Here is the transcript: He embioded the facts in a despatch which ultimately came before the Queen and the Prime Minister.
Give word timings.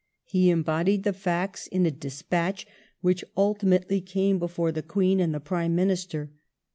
He 0.23 0.49
embioded 0.49 1.03
the 1.03 1.13
facts 1.13 1.67
in 1.67 1.85
a 1.85 1.91
despatch 1.91 2.65
which 3.01 3.23
ultimately 3.37 4.01
came 4.01 4.39
before 4.39 4.71
the 4.71 4.81
Queen 4.81 5.19
and 5.19 5.31
the 5.31 5.39
Prime 5.39 5.75
Minister. 5.75 6.31